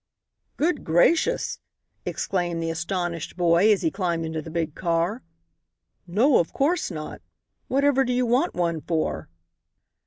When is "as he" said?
3.71-3.91